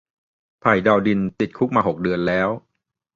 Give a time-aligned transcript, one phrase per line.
[0.59, 2.49] ไผ่ดาวดิน ติดคุกมาหกเดือนแล้ว